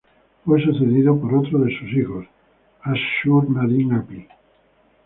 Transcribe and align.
Fue 0.43 0.59
sucedido 0.63 1.15
por 1.21 1.31
otro 1.35 1.59
de 1.59 1.69
sus 1.77 1.93
hijos, 1.93 2.25
Ashur-nadin-apli. 2.81 4.27